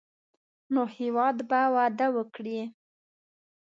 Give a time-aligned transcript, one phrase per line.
[0.73, 2.59] نو هېواد به وده وکړي.